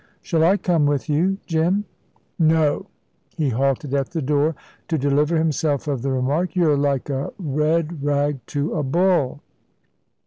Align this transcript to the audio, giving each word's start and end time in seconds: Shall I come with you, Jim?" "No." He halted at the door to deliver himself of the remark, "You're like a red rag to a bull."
Shall 0.23 0.43
I 0.43 0.57
come 0.57 0.87
with 0.87 1.09
you, 1.09 1.37
Jim?" 1.45 1.85
"No." 2.39 2.87
He 3.37 3.49
halted 3.49 3.93
at 3.93 4.09
the 4.09 4.21
door 4.23 4.55
to 4.87 4.97
deliver 4.97 5.37
himself 5.37 5.87
of 5.87 6.01
the 6.01 6.11
remark, 6.11 6.55
"You're 6.55 6.75
like 6.75 7.07
a 7.11 7.31
red 7.37 8.01
rag 8.03 8.39
to 8.47 8.73
a 8.73 8.81
bull." 8.81 9.41